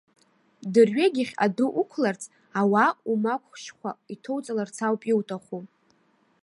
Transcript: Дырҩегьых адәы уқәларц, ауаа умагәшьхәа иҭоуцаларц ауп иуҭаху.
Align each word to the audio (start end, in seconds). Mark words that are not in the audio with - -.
Дырҩегьых 0.73 1.31
адәы 1.45 1.65
уқәларц, 1.81 2.21
ауаа 2.59 2.91
умагәшьхәа 3.11 3.91
иҭоуцаларц 4.13 4.75
ауп 4.87 5.01
иуҭаху. 5.11 5.61